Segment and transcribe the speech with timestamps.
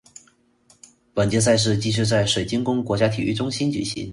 [1.13, 4.09] 本届赛事继续在水晶宫国家体育中心举行。